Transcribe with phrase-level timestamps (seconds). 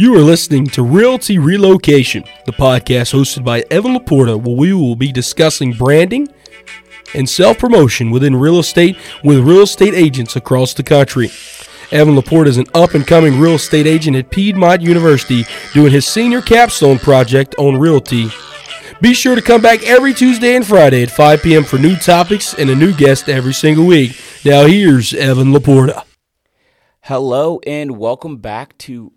[0.00, 4.94] You are listening to Realty Relocation, the podcast hosted by Evan Laporta, where we will
[4.94, 6.28] be discussing branding
[7.14, 11.30] and self promotion within real estate with real estate agents across the country.
[11.90, 16.06] Evan Laporta is an up and coming real estate agent at Piedmont University doing his
[16.06, 18.28] senior capstone project on realty.
[19.00, 21.64] Be sure to come back every Tuesday and Friday at 5 p.m.
[21.64, 24.16] for new topics and a new guest every single week.
[24.44, 26.04] Now, here's Evan Laporta.
[27.00, 29.10] Hello, and welcome back to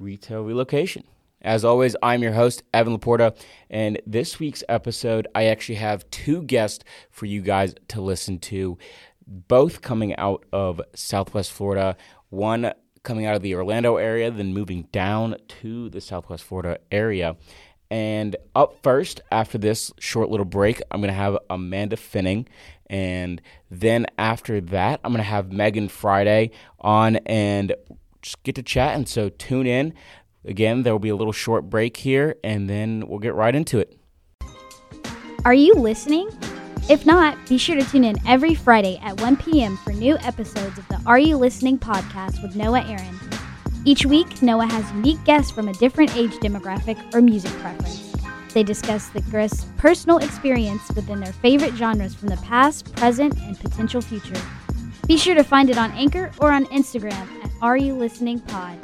[0.00, 1.04] Realty Relocation.
[1.42, 3.36] As always, I'm your host, Evan Laporta,
[3.68, 8.78] and this week's episode, I actually have two guests for you guys to listen to,
[9.26, 11.96] both coming out of Southwest Florida.
[12.30, 12.72] One
[13.02, 17.36] coming out of the Orlando area, then moving down to the Southwest Florida area.
[17.90, 22.46] And up first, after this short little break, I'm going to have Amanda Fennig.
[22.88, 27.74] And then after that, I'm going to have Megan Friday on and
[28.22, 28.94] just get to chat.
[28.94, 29.94] And so tune in.
[30.44, 33.78] Again, there will be a little short break here, and then we'll get right into
[33.78, 33.98] it.
[35.44, 36.30] Are you listening?
[36.88, 39.76] If not, be sure to tune in every Friday at 1 p.m.
[39.78, 43.18] for new episodes of the Are You Listening podcast with Noah Aaron.
[43.84, 48.12] Each week, Noah has unique guests from a different age demographic or music preference.
[48.52, 53.58] They discuss the guest's personal experience within their favorite genres from the past, present, and
[53.58, 54.40] potential future.
[55.06, 58.78] Be sure to find it on Anchor or on Instagram Are You Listening Pod.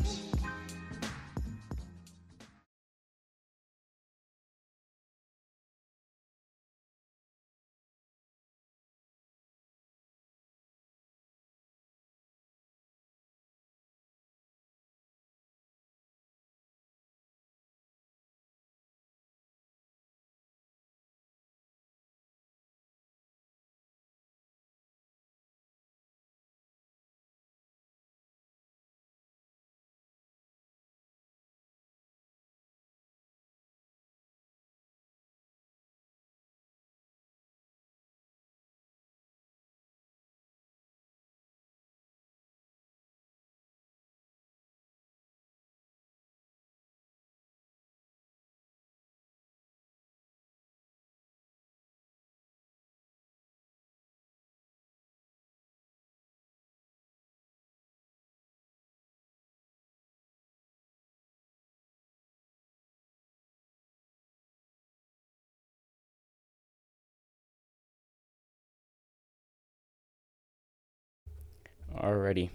[71.96, 72.50] Alrighty.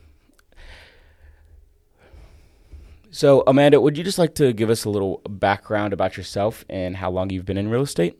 [3.13, 6.95] So, Amanda, would you just like to give us a little background about yourself and
[6.95, 8.17] how long you've been in real estate?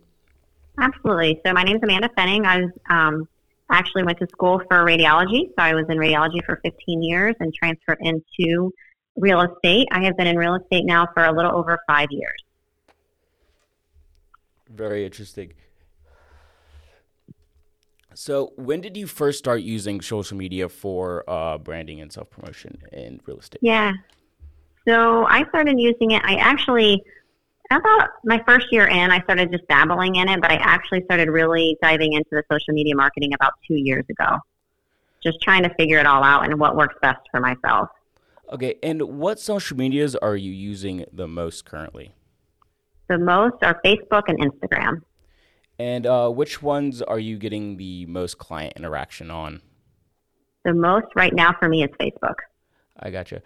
[0.78, 1.40] Absolutely.
[1.46, 2.46] So, my name is Amanda Fennig.
[2.46, 3.28] I was, um,
[3.70, 5.48] actually went to school for radiology.
[5.48, 8.74] So, I was in radiology for 15 years and transferred into
[9.16, 9.88] real estate.
[9.92, 12.44] I have been in real estate now for a little over five years.
[14.70, 15.54] Very interesting.
[18.14, 22.82] So, when did you first start using social media for uh, branding and self promotion
[22.92, 23.60] in real estate?
[23.62, 23.94] Yeah.
[24.88, 26.22] So, I started using it.
[26.26, 27.02] I actually,
[27.72, 31.30] about my first year in, I started just dabbling in it, but I actually started
[31.30, 34.38] really diving into the social media marketing about two years ago.
[35.24, 37.90] Just trying to figure it all out and what works best for myself.
[38.52, 38.76] Okay.
[38.84, 42.14] And what social medias are you using the most currently?
[43.08, 45.02] The most are Facebook and Instagram.
[45.82, 49.64] And uh, which ones are you getting the most client interaction on?
[50.64, 52.36] The most right now for me is Facebook.
[53.00, 53.42] I gotcha.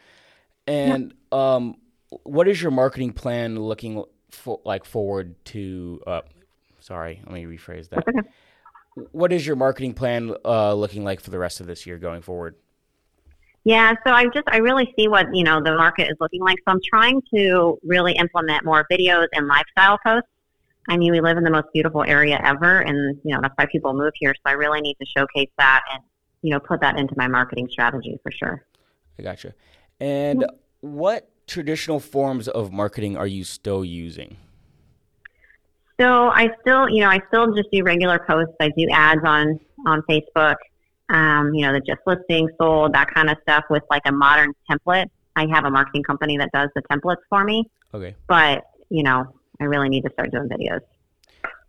[0.67, 1.39] And yep.
[1.39, 1.77] um,
[2.23, 6.01] what is your marketing plan looking for, like forward to?
[6.05, 6.21] Uh,
[6.81, 8.05] sorry, let me rephrase that.
[8.05, 8.27] Okay.
[9.11, 12.21] What is your marketing plan uh, looking like for the rest of this year going
[12.21, 12.55] forward?
[13.63, 16.57] Yeah, so I just I really see what you know the market is looking like.
[16.65, 20.29] So I'm trying to really implement more videos and lifestyle posts
[20.87, 23.65] I mean, we live in the most beautiful area ever, and you know that's why
[23.71, 24.33] people move here.
[24.35, 26.03] So I really need to showcase that and
[26.41, 28.65] you know put that into my marketing strategy for sure.
[29.17, 29.53] I gotcha.
[29.99, 30.45] And
[30.81, 34.37] what traditional forms of marketing are you still using?
[35.99, 38.55] So I still, you know, I still just do regular posts.
[38.59, 40.55] I do ads on on Facebook.
[41.09, 44.53] Um, you know, the just listing, sold, that kind of stuff with like a modern
[44.69, 45.05] template.
[45.35, 47.69] I have a marketing company that does the templates for me.
[47.93, 48.15] Okay.
[48.27, 49.25] But you know,
[49.59, 50.81] I really need to start doing videos.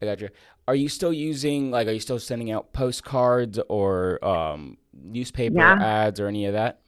[0.00, 0.30] I gotcha.
[0.68, 1.88] Are you still using like?
[1.88, 5.78] Are you still sending out postcards or um, newspaper yeah.
[5.80, 6.80] ads or any of that?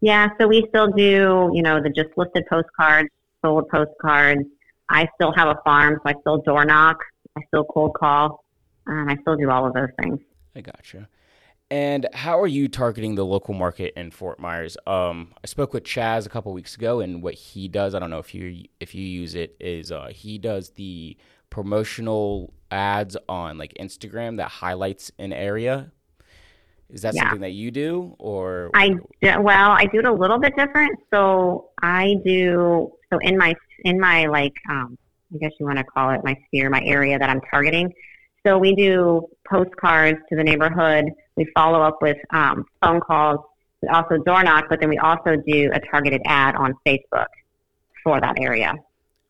[0.00, 1.50] Yeah, so we still do.
[1.54, 3.08] You know, the just listed postcards,
[3.42, 4.42] sold postcards.
[4.88, 6.98] I still have a farm, so I still door knock.
[7.36, 8.44] I still cold call.
[8.86, 10.20] and I still do all of those things.
[10.54, 11.08] I gotcha.
[11.70, 14.76] And how are you targeting the local market in Fort Myers?
[14.86, 18.10] Um, I spoke with Chaz a couple weeks ago, and what he does, I don't
[18.10, 21.16] know if you if you use it, is uh, he does the
[21.50, 25.90] promotional ads on like Instagram that highlights an area.
[26.88, 27.22] Is that Yeah.
[27.22, 30.96] something that you do, or I d- well, I do it a little bit different.
[31.12, 34.96] So I do so in my in my like um,
[35.34, 37.92] I guess you want to call it my sphere, my area that I'm targeting.
[38.46, 41.06] So we do postcards to the neighborhood.
[41.34, 43.40] We follow up with um, phone calls.
[43.82, 47.26] We also door knock, but then we also do a targeted ad on Facebook
[48.04, 48.74] for that area,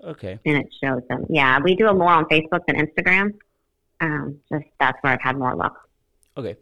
[0.04, 0.38] okay?
[0.44, 1.24] and it shows them.
[1.30, 3.32] Yeah, we do it more on Facebook than Instagram.
[4.02, 5.88] Um, just that's where I've had more luck.
[6.36, 6.56] Okay.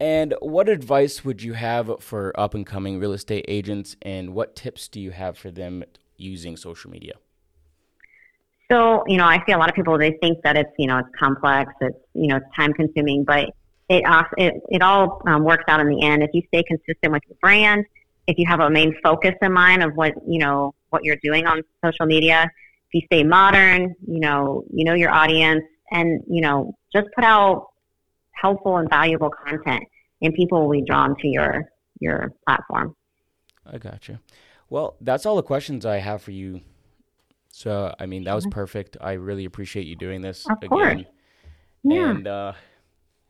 [0.00, 4.56] And what advice would you have for up and coming real estate agents, and what
[4.56, 5.84] tips do you have for them
[6.16, 7.14] using social media?
[8.70, 10.98] So, you know, I see a lot of people, they think that it's, you know,
[10.98, 13.48] it's complex, it's, you know, it's time consuming, but
[13.88, 14.04] it,
[14.36, 16.22] it, it all um, works out in the end.
[16.22, 17.86] If you stay consistent with your brand,
[18.26, 21.46] if you have a main focus in mind of what, you know, what you're doing
[21.46, 22.50] on social media,
[22.90, 27.24] if you stay modern, you know, you know your audience and, you know, just put
[27.24, 27.68] out
[28.32, 29.84] helpful and valuable content
[30.20, 32.94] and people will be drawn to your, your platform.
[33.66, 34.20] I gotcha.
[34.68, 36.60] Well, that's all the questions I have for you.
[37.58, 38.96] So, I mean, that was perfect.
[39.00, 40.68] I really appreciate you doing this Of again.
[40.68, 41.02] course.
[41.82, 42.10] Yeah.
[42.10, 42.52] And uh,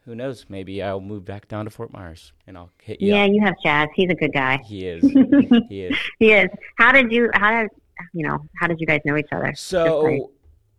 [0.05, 0.45] who knows?
[0.51, 3.15] Maybe I'll move back down to Fort Myers and I'll hit you.
[3.15, 3.31] Yeah, up.
[3.33, 3.89] you have Chaz.
[3.95, 4.59] He's a good guy.
[4.67, 5.03] He is.
[5.71, 5.97] he is.
[6.19, 6.51] He is.
[6.77, 7.31] How did you?
[7.33, 7.71] How did
[8.13, 8.39] you know?
[8.61, 9.55] How did you guys know each other?
[9.57, 10.31] So,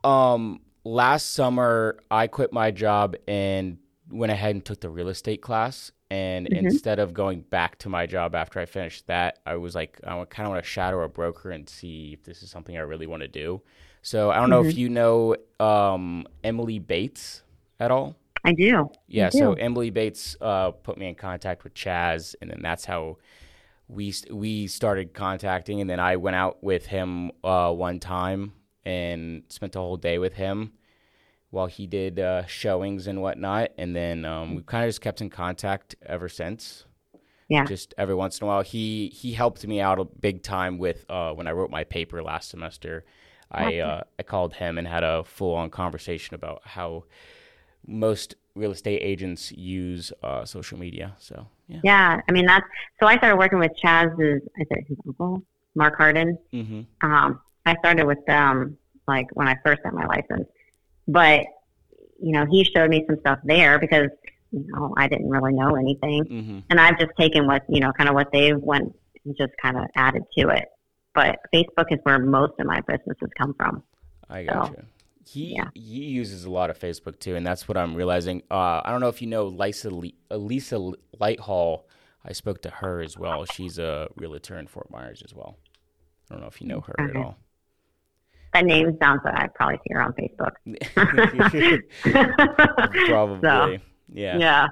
[0.04, 3.80] um, last summer I quit my job and
[4.10, 5.92] went ahead and took the real estate class.
[6.12, 6.60] And Mhm.
[6.64, 10.10] instead of going back to my job after I finished that, I was like, I
[10.26, 13.06] kind of want to shadow a broker and see if this is something I really
[13.08, 13.62] want to do.
[14.02, 14.78] So I don't know if Mm-hmm.
[14.78, 17.44] you know um, Emily Bates
[17.80, 18.16] at all.
[18.44, 18.90] I do.
[19.08, 19.40] Yeah, do.
[19.40, 23.18] so Emily Bates uh, put me in contact with Chaz, and then that's how
[23.88, 25.82] we we started contacting.
[25.82, 28.54] And then I went out with him uh, one time
[28.86, 30.74] and spent a whole day with him
[31.52, 33.72] while he did uh, showings and whatnot.
[33.78, 36.86] And then um, we kind of just kept in contact ever since.
[37.48, 37.66] Yeah.
[37.66, 41.06] Just every once in a while, he he helped me out a big time with
[41.10, 43.04] uh, when I wrote my paper last semester.
[43.52, 47.06] I uh, I called him and had a full on conversation about how
[47.88, 51.16] most real estate agents use uh, social media.
[51.18, 51.80] So yeah.
[51.84, 52.22] Yeah.
[52.28, 52.66] I mean, that's
[53.00, 53.08] so.
[53.08, 54.44] I started working with Chaz's.
[54.60, 55.42] I said his uncle,
[55.74, 56.38] Mark Harden.
[56.52, 60.48] hmm Um, I started with them like when I first got my license,
[61.12, 61.42] but
[62.22, 64.10] you know, he showed me some stuff there because
[64.52, 67.92] you know I didn't really know anything, hmm and I've just taken what you know,
[67.94, 68.96] kind of what they went
[69.26, 70.66] and just kind of added to it.
[71.16, 73.84] But Facebook is where most of my businesses come from.
[74.30, 74.86] I So, got you.
[75.26, 75.70] He yeah.
[75.76, 78.44] he uses a lot of Facebook too, and that's what I'm realizing.
[78.50, 79.90] Uh, I don't know if you know Lisa
[80.32, 80.78] Lisa
[81.20, 81.84] Lighthall.
[82.26, 83.46] I spoke to her as well.
[83.46, 85.58] She's a realtor in Fort Myers as well.
[86.30, 87.38] I don't know if you know her at all.
[88.54, 90.54] That name sounds like I'd probably see her on Facebook.
[93.08, 93.40] Probably.
[93.48, 93.78] So,
[94.12, 94.38] yeah.
[94.38, 94.68] yeah.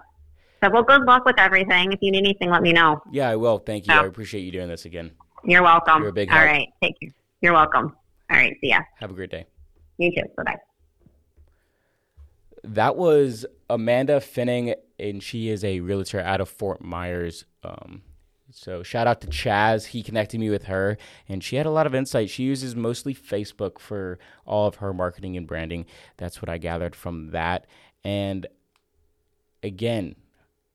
[0.63, 1.91] So, well, good luck with everything.
[1.91, 3.01] If you need anything, let me know.
[3.11, 3.59] Yeah, I will.
[3.59, 3.93] Thank you.
[3.93, 4.01] Yeah.
[4.01, 5.11] I appreciate you doing this again.
[5.43, 6.01] You're welcome.
[6.01, 6.47] You're a big All help.
[6.47, 6.67] right.
[6.81, 7.11] Take care.
[7.41, 7.95] You're welcome.
[8.31, 8.55] All right.
[8.61, 8.81] See ya.
[8.99, 9.45] Have a great day.
[9.97, 10.23] You too.
[10.35, 10.57] Bye bye.
[12.63, 17.45] That was Amanda Fennig, and she is a realtor out of Fort Myers.
[17.63, 18.01] Um,
[18.51, 19.87] so shout out to Chaz.
[19.87, 20.97] He connected me with her,
[21.27, 22.29] and she had a lot of insight.
[22.29, 25.85] She uses mostly Facebook for all of her marketing and branding.
[26.17, 27.67] That's what I gathered from that.
[28.03, 28.47] And
[29.63, 30.15] again,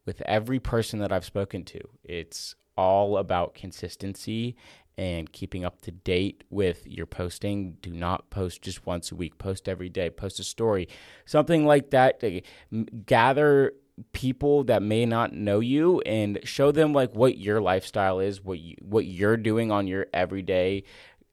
[0.04, 4.56] with every person that I've spoken to, it's all about consistency
[4.98, 7.78] and keeping up to date with your posting.
[7.80, 9.38] Do not post just once a week.
[9.38, 10.10] Post every day.
[10.10, 10.88] Post a story,
[11.24, 12.22] something like that.
[13.06, 13.72] Gather
[14.12, 18.58] people that may not know you and show them like what your lifestyle is, what
[18.58, 20.84] you, what you're doing on your everyday.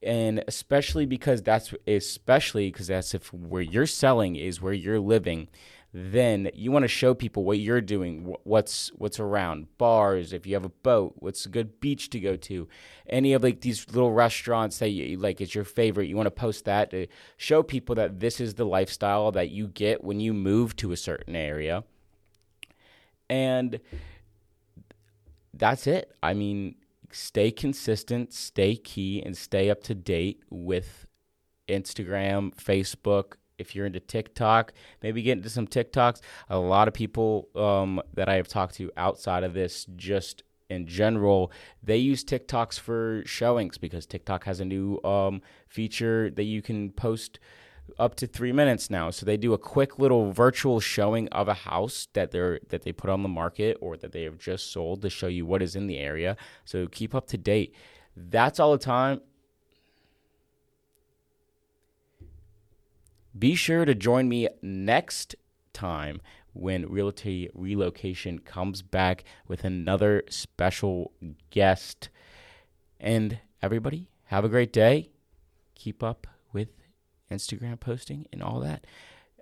[0.02, 5.50] And especially because that's especially because that's if where you're selling is where you're living
[5.92, 10.54] then you want to show people what you're doing what's what's around bars if you
[10.54, 12.68] have a boat what's a good beach to go to
[13.08, 16.32] any of like these little restaurants that you like is your favorite you want to
[16.32, 20.32] post that to show people that this is the lifestyle that you get when you
[20.32, 21.84] move to a certain area
[23.30, 23.80] and
[25.54, 26.16] that's it.
[26.24, 26.76] I mean,
[27.12, 31.06] stay consistent, stay key, and stay up to date with
[31.68, 33.34] Instagram, Facebook.
[33.58, 34.72] If you're into TikTok,
[35.04, 36.22] maybe get into some TikToks.
[36.50, 40.88] A lot of people um, that I have talked to outside of this, just in
[40.88, 41.52] general,
[41.84, 46.92] they use TikToks for showings because TikTok has a new um, feature that you can
[46.92, 47.40] post
[48.00, 49.10] up to three minutes now.
[49.10, 52.92] So they do a quick little virtual showing of a house that they're that they
[52.92, 55.76] put on the market or that they have just sold to show you what is
[55.76, 56.38] in the area.
[56.66, 57.76] So keep up to date.
[58.16, 59.22] That's all the time.
[63.38, 65.36] Be sure to join me next
[65.72, 66.20] time
[66.54, 71.12] when Realty Relocation comes back with another special
[71.52, 72.10] guest.
[73.00, 75.10] And everybody, have a great day.
[75.76, 76.28] Keep up
[77.32, 78.86] Instagram posting and all that.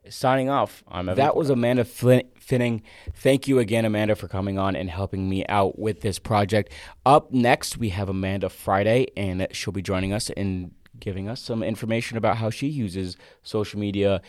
[0.09, 0.83] Signing off.
[0.87, 2.81] I'm Evan that was Amanda Flin- Fennig.
[3.13, 6.71] Thank you again, Amanda, for coming on and helping me out with this project.
[7.05, 11.61] Up next, we have Amanda Friday, and she'll be joining us and giving us some
[11.61, 14.21] information about how she uses social media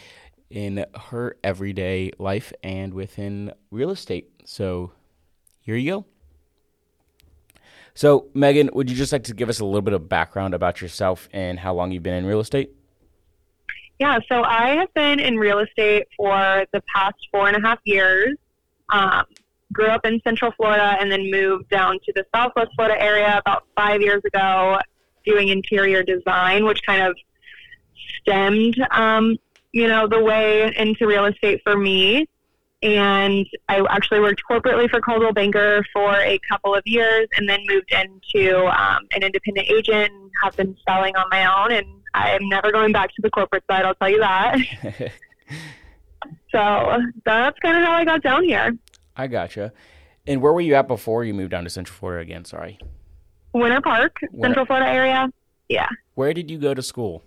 [0.51, 4.31] in her everyday life and within real estate.
[4.45, 4.93] So
[5.61, 6.05] here you go.
[7.95, 10.81] So, Megan, would you just like to give us a little bit of background about
[10.81, 12.71] yourself and how long you've been in real estate?
[13.99, 17.79] Yeah, so I have been in real estate for the past four and a half
[17.85, 18.37] years.
[18.91, 19.25] Um,
[19.73, 23.65] grew up in Central Florida and then moved down to the Southwest Florida area about
[23.77, 24.79] five years ago,
[25.27, 27.17] doing interior design, which kind of
[28.23, 29.37] stemmed um,
[29.73, 32.27] you know, the way into real estate for me.
[32.83, 37.61] And I actually worked corporately for Coldwell Banker for a couple of years and then
[37.67, 41.73] moved into um, an independent agent and have been selling on my own.
[41.73, 41.87] And
[42.19, 44.57] I am never going back to the corporate side, I'll tell you that.
[46.51, 48.77] so that's kind of how I got down here.
[49.17, 49.73] I gotcha.
[50.27, 52.45] And where were you at before you moved down to Central Florida again?
[52.45, 52.79] Sorry.
[53.55, 54.47] Winter Park, Winter.
[54.47, 55.29] Central Florida area.
[55.69, 55.89] Yeah.
[56.15, 57.23] Where did you go to school?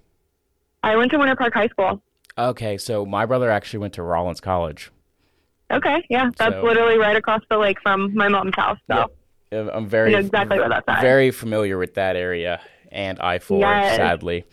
[0.83, 2.01] I went to Winter Park High School.
[2.38, 4.91] Okay, so my brother actually went to Rollins College.
[5.71, 8.77] Okay, yeah, that's so, literally right across the lake from my mom's house.
[8.89, 9.10] So
[9.51, 11.01] yeah, I'm very exactly where that's at.
[11.01, 13.95] Very familiar with that area and I four, yes.
[13.95, 14.45] sadly.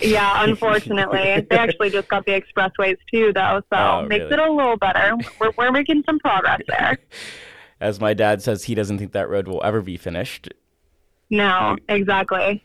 [0.00, 4.34] Yeah, unfortunately, they actually just got the expressways too, though, so oh, makes really?
[4.34, 5.16] it a little better.
[5.40, 6.98] We're we're making some progress there.
[7.80, 10.48] As my dad says, he doesn't think that road will ever be finished.
[11.28, 12.62] No, exactly.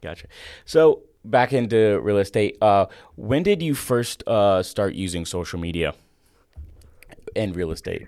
[0.00, 0.28] Gotcha.
[0.64, 2.56] So back into real estate.
[2.62, 5.94] Uh, when did you first uh, start using social media
[7.34, 8.06] and real estate?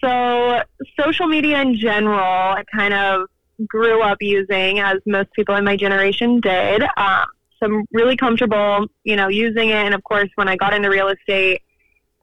[0.00, 0.62] So,
[1.00, 3.28] social media in general, I kind of
[3.66, 6.82] grew up using, as most people in my generation did.
[6.96, 7.26] Um,
[7.58, 9.76] so I'm really comfortable, you know, using it.
[9.76, 11.62] And of course, when I got into real estate,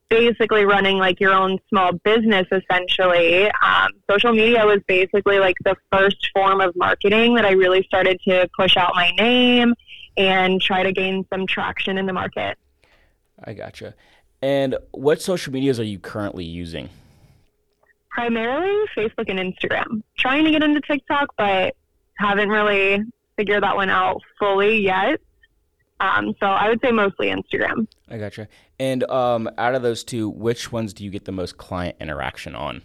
[0.10, 3.50] basically running like your own small business essentially.
[3.50, 8.20] Um, social media was basically like the first form of marketing that I really started
[8.28, 9.74] to push out my name
[10.16, 12.58] and try to gain some traction in the market.
[13.44, 13.96] I gotcha.
[14.42, 16.90] And what social medias are you currently using?
[18.14, 20.04] Primarily Facebook and Instagram.
[20.18, 21.76] Trying to get into TikTok, but
[22.18, 23.04] haven't really
[23.38, 25.20] figured that one out fully yet.
[26.00, 27.88] Um, so I would say mostly Instagram.
[28.10, 28.48] I gotcha.
[28.80, 32.56] And um, out of those two, which ones do you get the most client interaction
[32.56, 32.82] on?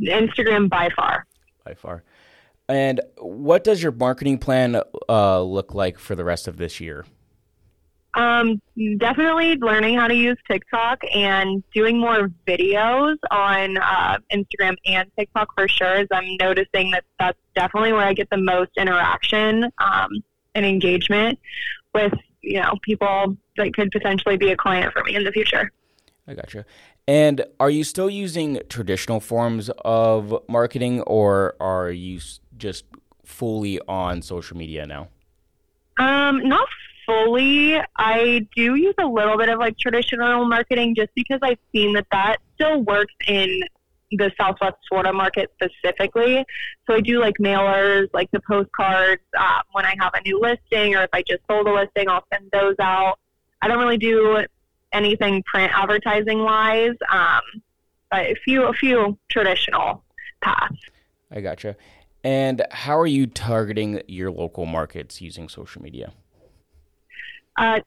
[0.00, 1.26] Instagram by far.
[1.64, 2.04] By far.
[2.68, 7.04] And what does your marketing plan uh, look like for the rest of this year?
[8.16, 8.62] Um,
[8.98, 15.52] definitely learning how to use TikTok and doing more videos on uh, Instagram and TikTok
[15.54, 15.96] for sure.
[15.96, 20.10] As I'm noticing that that's definitely where I get the most interaction um,
[20.54, 21.38] and engagement
[21.92, 25.72] with you know people that could potentially be a client for me in the future.
[26.26, 26.64] I gotcha.
[27.06, 32.20] And are you still using traditional forms of marketing, or are you
[32.56, 32.84] just
[33.24, 35.08] fully on social media now?
[35.98, 36.66] Um, not
[37.06, 37.76] fully.
[37.96, 42.06] I do use a little bit of like traditional marketing just because I've seen that
[42.10, 43.60] that still works in
[44.10, 46.44] the Southwest Florida market specifically.
[46.86, 49.22] So I do like mailers, like the postcards.
[49.36, 52.24] Uh, when I have a new listing or if I just sold a listing, I'll
[52.32, 53.18] send those out.
[53.62, 54.44] I don't really do
[54.92, 57.40] anything print advertising wise, um,
[58.10, 60.04] but a few a few traditional
[60.40, 60.76] paths.
[61.30, 61.76] I gotcha.
[62.22, 66.12] And how are you targeting your local markets using social media?
[67.56, 67.80] Uh,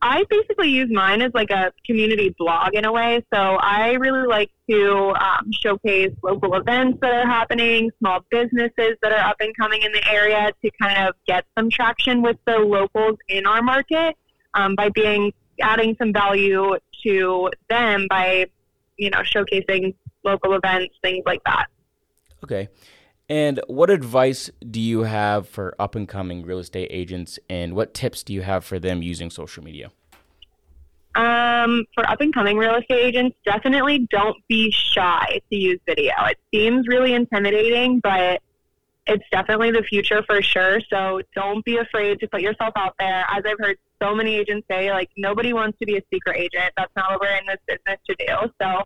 [0.00, 3.24] I basically use mine as like a community blog in a way.
[3.32, 9.12] So I really like to um, showcase local events that are happening, small businesses that
[9.12, 12.58] are up and coming in the area to kind of get some traction with the
[12.58, 14.16] locals in our market
[14.54, 18.46] um, by being adding some value to them by
[18.96, 19.94] you know showcasing
[20.24, 21.66] local events, things like that.
[22.42, 22.68] Okay.
[23.28, 27.94] And what advice do you have for up and coming real estate agents, and what
[27.94, 29.90] tips do you have for them using social media?
[31.14, 36.12] Um, for up and coming real estate agents, definitely don't be shy to use video.
[36.26, 38.42] It seems really intimidating, but
[39.06, 40.80] it's definitely the future for sure.
[40.90, 43.24] So don't be afraid to put yourself out there.
[43.30, 46.72] As I've heard so many agents say, like nobody wants to be a secret agent.
[46.76, 48.52] That's not what we're in this business to do.
[48.60, 48.82] So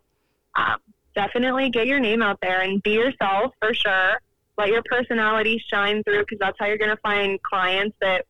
[0.55, 0.79] um,
[1.15, 4.21] definitely get your name out there and be yourself for sure.
[4.59, 8.27] Let your personality shine through because that's how you're going to find clients that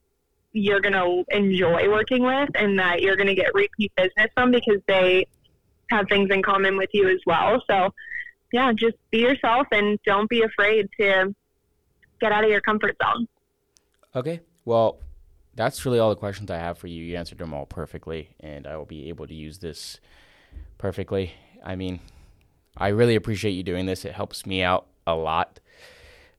[0.52, 4.50] you're going to enjoy working with and that you're going to get repeat business from
[4.50, 5.26] because they
[5.90, 7.62] have things in common with you as well.
[7.66, 7.94] So,
[8.52, 11.35] yeah, just be yourself and don't be afraid to
[12.20, 13.26] get out of your comfort zone.
[14.14, 14.40] Okay.
[14.64, 14.99] Well,
[15.54, 17.02] that's really all the questions I have for you.
[17.02, 19.99] You answered them all perfectly, and I will be able to use this
[20.76, 21.32] perfectly.
[21.64, 22.00] I mean,
[22.76, 24.04] I really appreciate you doing this.
[24.04, 25.61] It helps me out a lot.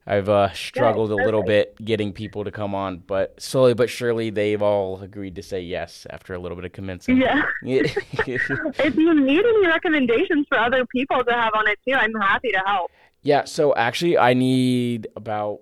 [0.10, 4.32] I've uh, struggled a little bit getting people to come on, but slowly but surely
[4.32, 7.18] they've all agreed to say yes after a little bit of convincing.
[7.18, 7.44] Yeah.
[7.62, 12.52] if you need any recommendations for other people to have on it too, I'm happy
[12.52, 12.90] to help.
[13.22, 13.44] Yeah.
[13.44, 15.60] So actually, I need about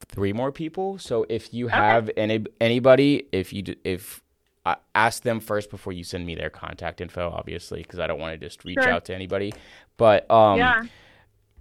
[0.00, 0.98] three more people.
[0.98, 2.20] So if you have okay.
[2.20, 4.22] any anybody, if you if
[4.64, 8.20] uh, ask them first before you send me their contact info, obviously, because I don't
[8.20, 8.92] want to just reach sure.
[8.92, 9.52] out to anybody.
[9.96, 10.84] But um, yeah.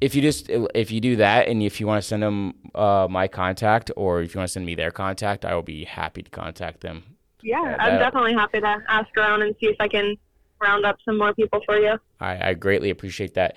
[0.02, 3.08] If you just if you do that, and if you want to send them uh,
[3.10, 6.22] my contact, or if you want to send me their contact, I will be happy
[6.24, 7.04] to contact them.
[7.42, 10.18] Yeah, uh, I'm definitely happy to ask around and see if I can
[10.62, 11.98] round up some more people for you.
[12.20, 13.56] I, I greatly appreciate that.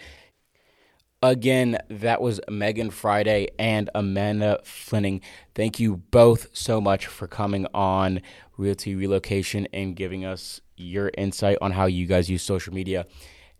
[1.20, 5.20] Again, that was Megan Friday and Amanda Flinning.
[5.52, 8.20] Thank you both so much for coming on
[8.56, 13.04] Realty Relocation and giving us your insight on how you guys use social media.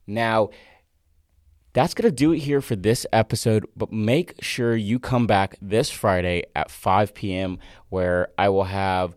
[0.07, 0.51] Now,
[1.73, 5.57] that's going to do it here for this episode, but make sure you come back
[5.61, 7.59] this Friday at 5 p.m.,
[7.89, 9.17] where I will have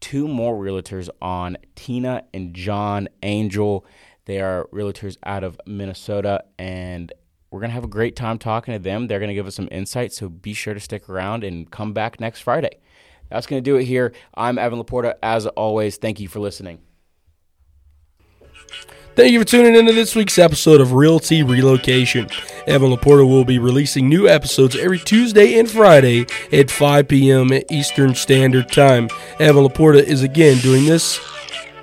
[0.00, 3.86] two more realtors on Tina and John Angel.
[4.24, 7.12] They are realtors out of Minnesota, and
[7.50, 9.06] we're going to have a great time talking to them.
[9.06, 11.92] They're going to give us some insight, so be sure to stick around and come
[11.92, 12.78] back next Friday.
[13.30, 14.12] That's going to do it here.
[14.34, 15.14] I'm Evan Laporta.
[15.22, 16.78] As always, thank you for listening.
[19.16, 22.28] Thank you for tuning into this week's episode of Realty Relocation.
[22.66, 27.50] Evan Laporta will be releasing new episodes every Tuesday and Friday at 5 p.m.
[27.70, 29.08] Eastern Standard Time.
[29.40, 31.16] Evan Laporta is again doing this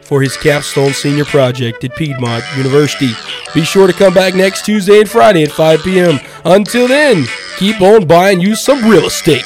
[0.02, 3.10] for his capstone senior project at Piedmont University.
[3.56, 6.20] Be sure to come back next Tuesday and Friday at 5 p.m.
[6.46, 7.26] Until then,
[7.58, 9.44] keep on buying you some real estate.